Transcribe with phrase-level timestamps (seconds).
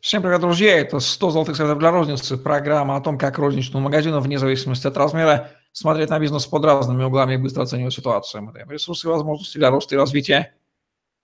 [0.00, 0.78] Всем привет, друзья!
[0.78, 2.36] Это 100 золотых советов для розницы.
[2.36, 7.02] Программа о том, как розничному магазину, вне зависимости от размера, смотреть на бизнес под разными
[7.02, 8.42] углами и быстро оценивать ситуацию.
[8.42, 10.54] Мы даем ресурсы и возможности для роста и развития.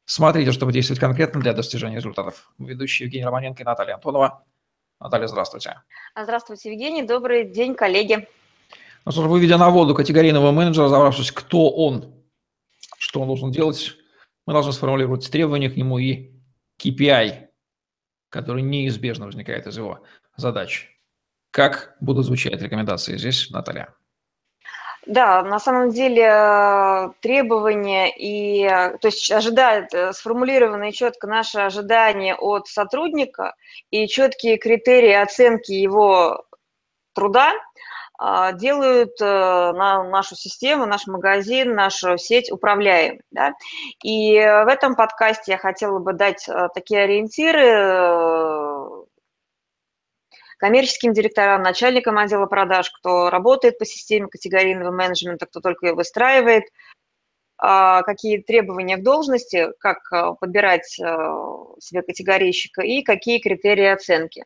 [0.05, 2.51] Смотрите, чтобы действовать конкретно для достижения результатов.
[2.59, 4.43] Ведущие Евгений Романенко и Наталья Антонова.
[4.99, 5.83] Наталья, здравствуйте.
[6.21, 7.03] Здравствуйте, Евгений.
[7.03, 8.27] Добрый день, коллеги.
[9.05, 12.15] Ну что ж, выведя на воду категорийного менеджера, разобравшись, кто он,
[12.99, 13.93] что он должен делать,
[14.47, 16.33] мы должны сформулировать требования к нему и
[16.83, 17.52] KPI,
[18.33, 20.03] который неизбежно возникает из его
[20.37, 20.89] задач.
[21.51, 23.95] Как будут звучать рекомендации здесь, Наталья?
[25.05, 28.67] Да, на самом деле э, требования и,
[29.01, 33.55] то есть ожидают, э, сформулированные четко наши ожидания от сотрудника
[33.91, 36.45] и четкие критерии оценки его
[37.15, 37.53] труда
[38.55, 43.21] делают э, на нашу систему, наш магазин, нашу сеть управляемой.
[43.31, 43.55] Да?
[44.03, 49.03] И в этом подкасте я хотела бы дать такие ориентиры
[50.63, 56.67] коммерческим директорам, начальникам отдела продаж, кто работает по системе категорийного менеджмента, кто только ее выстраивает,
[57.59, 64.45] а, какие требования к должности, как а, подбирать а, себе категорийщика и какие критерии оценки.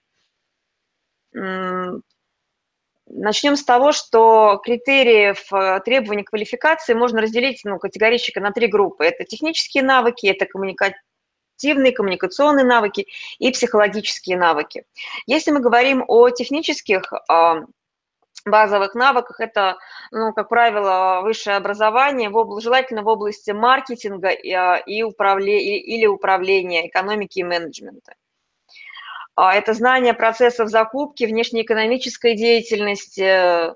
[3.27, 5.48] Начнем с того, что критериев
[5.84, 9.05] требований квалификации можно разделить ну, категорийщика на три группы.
[9.05, 10.94] Это технические навыки, это коммуника
[11.56, 13.08] когнитивные, коммуникационные навыки
[13.41, 14.84] и психологические навыки.
[15.27, 17.12] Если мы говорим о технических
[18.44, 19.77] базовых навыках, это,
[20.12, 25.80] ну, как правило, высшее образование, в обла- желательно в области маркетинга и, а, и управле-
[25.80, 28.14] или управления, экономики и менеджмента.
[29.37, 33.75] А, это знание процессов закупки, внешнеэкономической деятельности,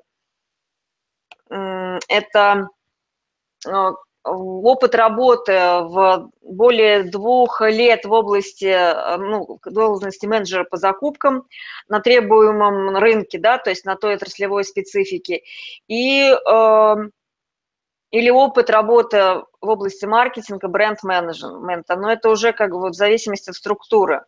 [2.08, 2.68] это
[4.22, 11.46] опыт работы в более двух лет в области, э, ну, должности менеджера по закупкам
[11.88, 15.42] на требуемом рынке, да, то есть на той отраслевой специфике,
[15.88, 16.94] и э,
[18.10, 23.56] или опыт работы в области маркетинга, бренд-менеджмента, но это уже как бы в зависимости от
[23.56, 24.24] структуры.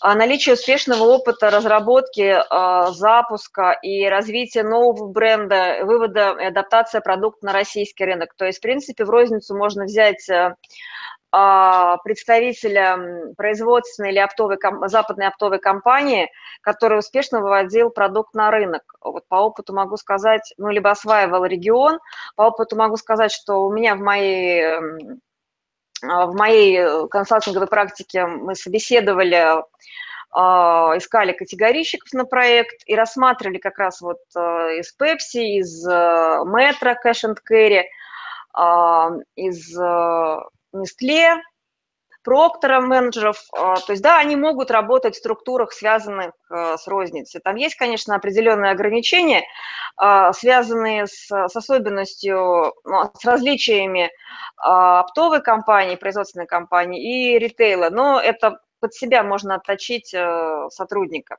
[0.00, 7.46] А наличие успешного опыта разработки, а, запуска и развития нового бренда, вывода и адаптация продукта
[7.46, 8.34] на российский рынок.
[8.34, 10.56] То есть, в принципе, в розницу можно взять а,
[11.32, 18.82] представителя производственной или оптовой, западной оптовой компании, который успешно выводил продукт на рынок.
[19.00, 22.00] Вот по опыту могу сказать, ну, либо осваивал регион,
[22.36, 25.16] по опыту могу сказать, что у меня в моей
[26.02, 29.62] а, в моей консалтинговой практике мы собеседовали,
[30.32, 34.40] а, искали категорийщиков на проект и рассматривали как раз вот э,
[34.80, 37.84] из Pepsi, из Metro Cash and Carry,
[39.36, 39.78] из
[40.72, 41.40] э, Nestle,
[42.24, 47.40] Проктора менеджеров, а, то есть, да, они могут работать в структурах, связанных а, с розницей.
[47.40, 49.42] Там есть, конечно, определенные ограничения,
[49.96, 54.10] а, связанные с, с особенностью, ну, с различиями
[54.56, 61.36] оптовой компании, производственной компании и ритейла, но это под себя можно отточить э, сотрудника.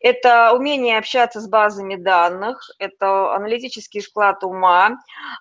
[0.00, 4.92] Это умение общаться с базами данных, это аналитический склад ума,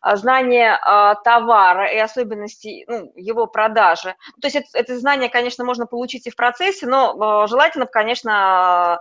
[0.02, 4.16] а, знание а, товара и особенностей ну, его продажи.
[4.42, 9.00] То есть это, это знание, конечно, можно получить и в процессе, но э, желательно, конечно,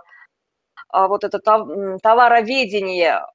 [0.89, 3.25] а, вот это товароведение,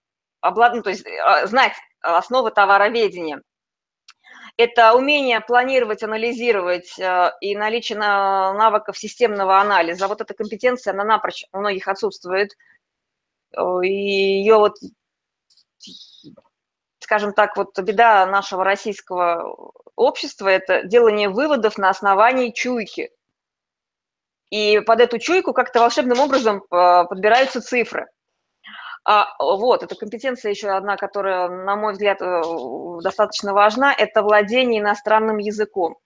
[0.43, 1.05] ну, то есть
[1.47, 3.43] знать основы товароведения
[4.61, 10.07] это умение планировать, анализировать э, и наличие навыков системного анализа.
[10.07, 12.57] Вот эта компетенция, она напрочь у многих отсутствует.
[13.83, 14.77] И ее вот,
[16.99, 23.11] скажем так, вот беда нашего российского общества– это делание выводов на основании чуйки.
[24.51, 28.07] И под эту чуйку как-то волшебным образом э, подбираются цифры–
[29.39, 32.43] вот, эта компетенция еще одна, которая, на мой взгляд, э,
[33.03, 35.97] достаточно важна, это владение иностранным языком.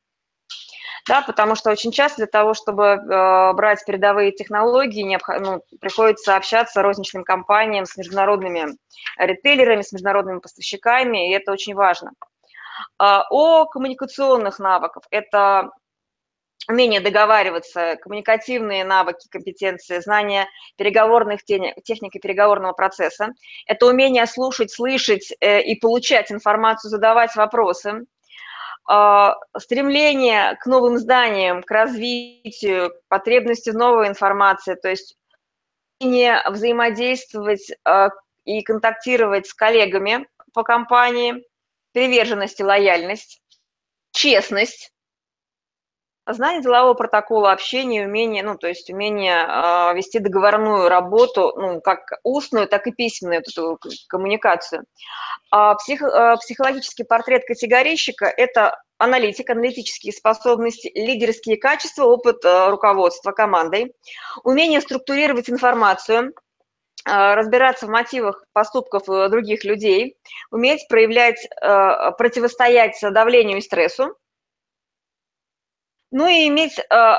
[1.07, 6.81] Да, потому что очень часто для того, чтобы э, брать передовые технологии, ну, приходится общаться
[6.81, 8.77] розничным компаниям с международными
[9.19, 12.13] ритейлерами, с международными поставщиками, и это очень важно.
[12.99, 15.03] А, о коммуникационных навыках.
[15.11, 15.71] Это
[16.69, 20.47] умение договариваться, коммуникативные навыки, компетенции, знание
[20.77, 23.29] переговорных техник и переговорного процесса.
[23.67, 28.07] Это умение слушать, слышать э, и получать информацию, задавать вопросы.
[28.87, 35.17] А, стремление к новым зданиям, к развитию, потребности в новой информации, то есть
[36.01, 38.11] умение взаимодействовать а,
[38.45, 41.45] и контактировать с коллегами по компании,
[41.93, 43.41] приверженность и лояльность,
[44.13, 44.93] честность,
[46.27, 52.01] Знание делового протокола, общение, умение, ну, то есть умение э, вести договорную работу, ну, как
[52.23, 53.79] устную, так и письменную эту
[54.09, 54.85] коммуникацию.
[55.51, 63.33] А псих, э, психологический портрет категорийщика– это аналитик, аналитические способности, лидерские качества, опыт э, руководства
[63.33, 63.93] командой,
[64.45, 66.33] умение структурировать информацию,
[67.07, 70.17] э, разбираться в мотивах поступков э, других людей,
[70.51, 74.17] уметь проявлять, противостоять давлению и стрессу,
[76.15, 77.19] ну и иметь, а,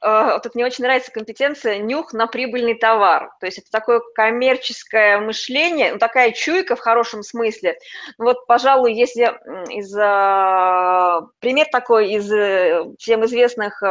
[0.00, 3.30] а, вот это мне очень нравится компетенция нюх на прибыльный товар.
[3.38, 7.78] То есть это такое коммерческое мышление, ну, такая чуйка в хорошем смысле.
[8.16, 9.24] Вот, пожалуй, если
[9.70, 13.82] из, а, пример такой из э, всем известных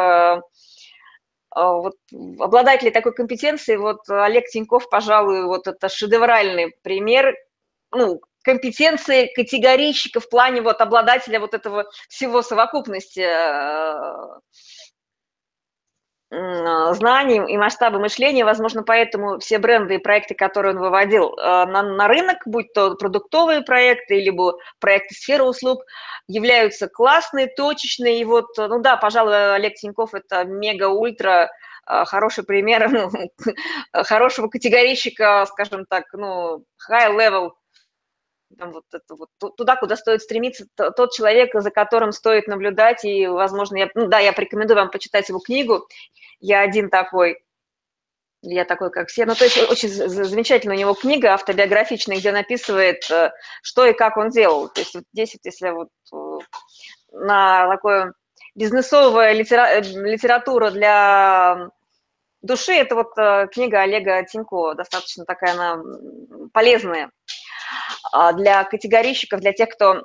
[1.56, 1.96] вот,
[2.40, 7.36] обладателей такой компетенции, вот Олег Тиньков, пожалуй, вот это шедевральный пример,
[7.92, 13.94] ну, компетенции категорийщика в плане вот обладателя вот этого всего совокупности э,
[16.94, 21.84] знаний и масштаба мышления, возможно, поэтому все бренды и проекты, которые он выводил э, на,
[21.84, 25.84] на рынок, будь то продуктовые проекты, либо проекты сферы услуг,
[26.30, 28.22] являются классные, точечные.
[28.22, 31.52] И вот, ну да, пожалуй, Олег Тиньков– это мега-ультра
[31.86, 33.12] э, хороший пример ну,
[34.04, 37.52] хорошего категорийщика, скажем так, ну, high-level
[38.58, 43.28] там, вот это вот туда, куда стоит стремиться, тот человек, за которым стоит наблюдать, и,
[43.28, 45.88] возможно, я, ну да, я порекомендую вам почитать его книгу,
[46.40, 47.44] я один такой,
[48.42, 49.26] я такой, как все.
[49.26, 53.94] Ну, то есть очень замечательная у него книга автобиографичная, где он описывает, э, что и
[53.94, 54.70] как он делал.
[54.70, 56.46] То есть вот здесь, вот, если вот э,
[57.12, 58.14] на такое
[58.56, 61.70] бизнесовая литера, э, литература для
[62.42, 63.14] души, это вот
[63.52, 65.84] книга Олега Тинько, достаточно такая она
[66.54, 67.12] полезная.
[68.12, 70.04] А, для категорийщиков, для тех, кто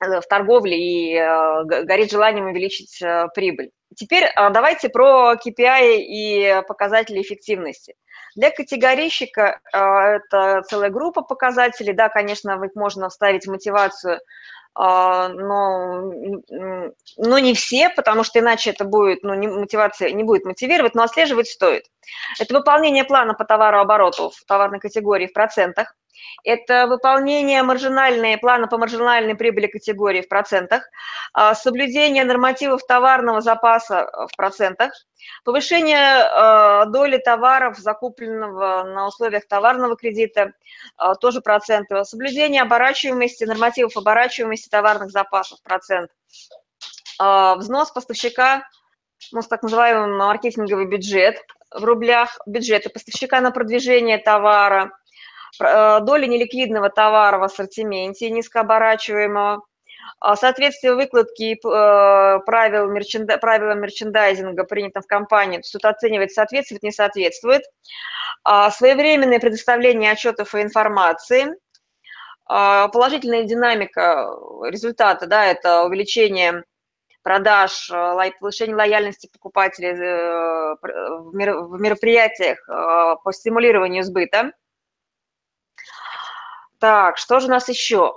[0.00, 3.70] э, в торговле и э, горит желанием увеличить э, прибыль.
[3.96, 7.94] Теперь давайте про KPI и показатели эффективности.
[8.36, 11.94] Для категорийщика это целая группа показателей.
[11.94, 14.20] Да, конечно, можно вставить мотивацию,
[14.76, 16.12] но,
[17.16, 21.02] но не все, потому что иначе это будет, ну, не, мотивация не будет мотивировать, но
[21.02, 21.84] отслеживать стоит.
[22.38, 25.94] Это выполнение плана по товарообороту в товарной категории в процентах,
[26.44, 30.84] это выполнение маржинальной, плана по маржинальной прибыли категории в процентах,
[31.32, 34.92] а, соблюдение нормативов товарного запаса э, в процентах,
[35.44, 40.52] повышение э, доли товаров, закупленного на условиях товарного кредита,
[40.98, 46.10] э, тоже проценты, соблюдение оборачиваемости, нормативов оборачиваемости товарных запасов, процент,
[47.20, 48.62] взнос поставщика,
[49.32, 51.36] ну, так называемый маркетинговый бюджет
[51.70, 54.92] в рублях, бюджеты поставщика на продвижение товара,
[55.58, 59.62] доля неликвидного товара в ассортименте низкооборачиваемого,
[60.20, 66.92] а, соответствие выкладки э, правил мерченда, правилам мерчендайзинга, принятым в компании, тут оценивать соответствует, не
[66.92, 67.62] соответствует,
[68.44, 71.54] а, своевременное предоставление отчетов и информации,
[72.46, 74.28] а, положительная динамика
[74.64, 76.64] результата, да, это увеличение
[77.22, 77.90] продаж,
[78.40, 84.52] повышение лояльности покупателей э, в мероприятиях по стимулированию сбыта–
[86.78, 88.14] так, что же у нас еще?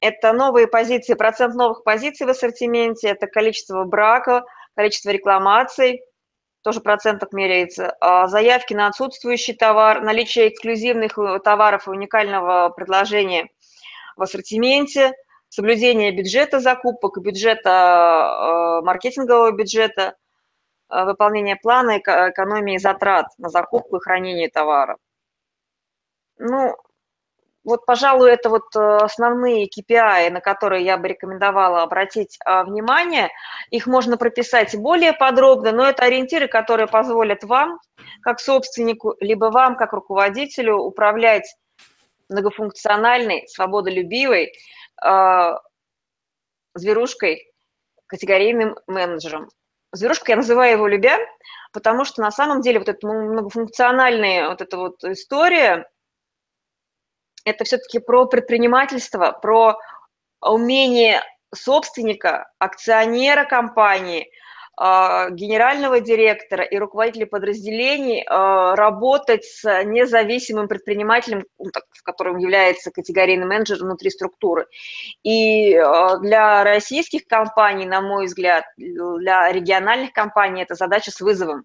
[0.00, 4.44] Это новые позиции, процент новых позиций в ассортименте, это количество брака,
[4.74, 6.02] количество рекламаций,
[6.62, 13.48] тоже процентов меряется, а заявки на отсутствующий товар, наличие эксклюзивных э, товаров и уникального предложения
[14.16, 15.12] в ассортименте,
[15.48, 20.14] соблюдение бюджета закупок, бюджета, э, маркетингового бюджета,
[20.90, 24.96] выполнение плана экономии затрат на закупку и хранение товара.
[26.38, 26.74] Ну,
[27.68, 33.28] вот, пожалуй, это вот э, основные KPI, на которые я бы рекомендовала обратить а, внимание.
[33.70, 37.78] Их можно прописать более подробно, но это ориентиры, которые позволят вам,
[38.22, 41.54] как собственнику, либо вам, как руководителю, управлять
[42.30, 44.54] многофункциональной, свободолюбивой
[45.04, 45.52] э,
[46.74, 47.52] зверушкой,
[48.06, 49.50] категорийным менеджером.
[49.92, 51.18] Зверушка, я называю его любя,
[51.74, 55.86] потому что на самом деле вот эта многофункциональная вот эта вот история–
[57.44, 59.78] это все-таки про предпринимательство, про
[60.40, 61.22] умение
[61.54, 64.30] собственника, акционера компании,
[64.80, 72.92] а, генерального директора и руководителей подразделений а, работать с независимым предпринимателем, ну, в котором является
[72.92, 74.68] категорийный менеджер внутри структуры.
[75.24, 81.64] И а, для российских компаний, на мой взгляд, для региональных компаний это задача с вызовом.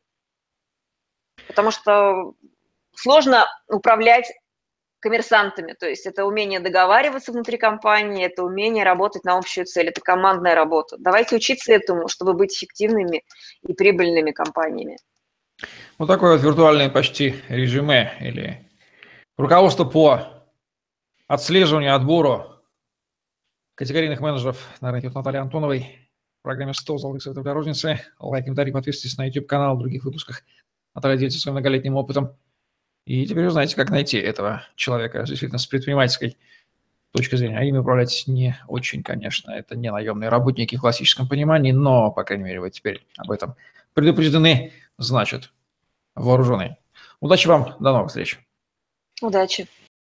[1.47, 2.33] Потому что
[2.95, 4.31] сложно управлять
[5.03, 5.73] коммерсантами.
[5.73, 10.55] То есть это умение договариваться внутри компании, это умение работать на общую цель, это командная
[10.55, 10.95] работа.
[10.97, 13.23] Давайте учиться этому, чтобы быть эффективными
[13.67, 14.97] и прибыльными компаниями.
[15.97, 18.69] Вот такое вот виртуальное почти резюме или
[19.37, 20.21] руководство по
[21.27, 22.45] отслеживанию, отбору
[23.75, 27.99] категорийных менеджеров на рынке от Натальи Антоновой в программе 100 золотых советов для розницы.
[28.19, 30.43] Лайк, комментарий, подписывайтесь на YouTube-канал, в других выпусках.
[30.95, 32.37] Наталья делится своим многолетним опытом.
[33.05, 36.37] И теперь вы знаете, как найти этого человека действительно с предпринимательской
[37.11, 37.57] точки зрения.
[37.57, 39.51] А ими управлять не очень, конечно.
[39.51, 43.55] Это не наемные работники в классическом понимании, но, по крайней мере, вы теперь об этом
[43.93, 45.51] предупреждены, значит,
[46.15, 46.77] вооружены.
[47.19, 48.39] Удачи вам, до новых встреч.
[49.21, 49.67] Удачи.